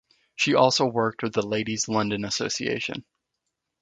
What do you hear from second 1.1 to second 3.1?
with the Ladies London Association.